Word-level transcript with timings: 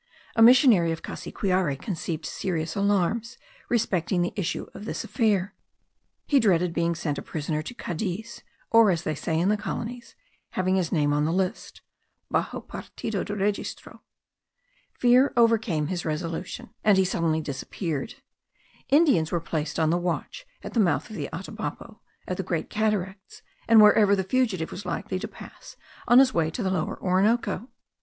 A 0.35 0.41
missionary 0.41 0.91
of 0.91 1.03
the 1.03 1.07
Cassiquiare 1.07 1.75
conceived 1.77 2.25
serious 2.25 2.75
alarms 2.75 3.37
respecting 3.69 4.23
the 4.23 4.33
issue 4.35 4.65
of 4.73 4.85
this 4.85 5.03
affair; 5.03 5.53
he 6.25 6.39
dreaded 6.39 6.73
being 6.73 6.95
sent 6.95 7.19
a 7.19 7.21
prisoner 7.21 7.61
to 7.61 7.75
Cadiz, 7.75 8.41
or, 8.71 8.89
as 8.89 9.03
they 9.03 9.13
say 9.13 9.39
in 9.39 9.49
the 9.49 9.57
colonies, 9.57 10.15
having 10.57 10.75
his 10.75 10.91
name 10.91 11.13
on 11.13 11.25
the 11.25 11.31
list 11.31 11.81
(baxo 12.33 12.61
partido 12.65 13.23
de 13.23 13.35
registro). 13.35 13.99
Fear 14.97 15.33
overcame 15.37 15.85
his 15.85 16.03
resolution, 16.03 16.71
and 16.83 16.97
he 16.97 17.05
suddenly 17.05 17.39
disappeared. 17.39 18.15
Indians 18.89 19.31
were 19.31 19.39
placed 19.39 19.77
on 19.79 19.91
the 19.91 19.99
watch 19.99 20.47
at 20.63 20.73
the 20.73 20.79
mouth 20.79 21.11
of 21.11 21.15
the 21.15 21.29
Atabapo, 21.31 21.99
at 22.27 22.37
the 22.37 22.41
Great 22.41 22.71
Cataracts, 22.71 23.43
and 23.67 23.79
wherever 23.79 24.15
the 24.15 24.23
fugitive 24.23 24.71
was 24.71 24.83
likely 24.83 25.19
to 25.19 25.27
pass 25.27 25.75
on 26.07 26.17
his 26.17 26.33
way 26.33 26.49
to 26.49 26.63
the 26.63 26.71
Lower 26.71 26.99
Orinoco. 26.99 27.69